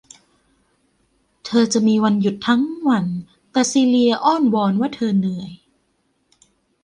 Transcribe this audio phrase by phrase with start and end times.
[1.45, 3.05] เธอจะมีวันหยุดทั้งวัน
[3.51, 5.51] แต่ซีเลียอ้อนวอนว่าเธอเหนื่อย